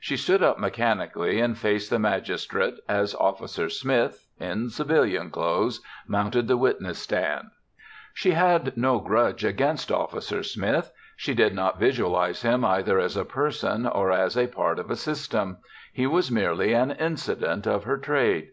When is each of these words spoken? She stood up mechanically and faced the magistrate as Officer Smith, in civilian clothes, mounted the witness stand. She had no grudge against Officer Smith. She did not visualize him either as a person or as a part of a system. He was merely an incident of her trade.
She 0.00 0.16
stood 0.16 0.42
up 0.42 0.58
mechanically 0.58 1.38
and 1.38 1.56
faced 1.56 1.88
the 1.90 2.00
magistrate 2.00 2.74
as 2.88 3.14
Officer 3.14 3.68
Smith, 3.68 4.26
in 4.40 4.70
civilian 4.70 5.30
clothes, 5.30 5.80
mounted 6.08 6.48
the 6.48 6.56
witness 6.56 6.98
stand. 6.98 7.52
She 8.12 8.32
had 8.32 8.76
no 8.76 8.98
grudge 8.98 9.44
against 9.44 9.92
Officer 9.92 10.42
Smith. 10.42 10.90
She 11.16 11.32
did 11.32 11.54
not 11.54 11.78
visualize 11.78 12.42
him 12.42 12.64
either 12.64 12.98
as 12.98 13.16
a 13.16 13.24
person 13.24 13.86
or 13.86 14.10
as 14.10 14.36
a 14.36 14.48
part 14.48 14.80
of 14.80 14.90
a 14.90 14.96
system. 14.96 15.58
He 15.92 16.08
was 16.08 16.28
merely 16.28 16.72
an 16.72 16.90
incident 16.90 17.64
of 17.68 17.84
her 17.84 17.98
trade. 17.98 18.50